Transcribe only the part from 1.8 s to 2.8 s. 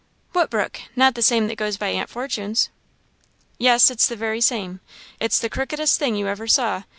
Aunt Fortune's?"